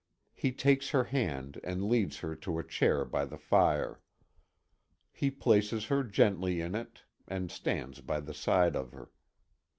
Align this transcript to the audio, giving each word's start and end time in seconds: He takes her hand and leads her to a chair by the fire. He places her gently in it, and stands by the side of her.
He 0.33 0.51
takes 0.51 0.89
her 0.89 1.03
hand 1.03 1.59
and 1.63 1.87
leads 1.87 2.17
her 2.21 2.33
to 2.37 2.57
a 2.57 2.63
chair 2.63 3.05
by 3.05 3.23
the 3.23 3.37
fire. 3.37 4.01
He 5.11 5.29
places 5.29 5.85
her 5.85 6.03
gently 6.03 6.59
in 6.59 6.73
it, 6.73 7.03
and 7.27 7.51
stands 7.51 8.01
by 8.01 8.21
the 8.21 8.33
side 8.33 8.75
of 8.75 8.93
her. 8.93 9.11